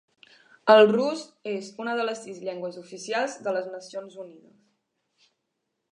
El 0.75 0.79
rus 0.91 1.21
és 1.51 1.67
una 1.83 1.93
de 1.99 2.07
les 2.09 2.23
sis 2.29 2.41
llengües 2.47 2.81
oficials 2.85 3.39
de 3.49 3.55
les 3.59 3.69
Nacions 3.75 4.19
Unides. 4.25 5.33